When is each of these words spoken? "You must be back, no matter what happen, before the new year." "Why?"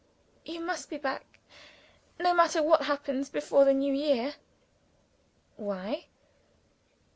"You 0.43 0.61
must 0.61 0.89
be 0.89 0.97
back, 0.97 1.37
no 2.19 2.33
matter 2.33 2.63
what 2.63 2.85
happen, 2.85 3.23
before 3.25 3.65
the 3.65 3.73
new 3.75 3.93
year." 3.93 4.33
"Why?" 5.57 6.07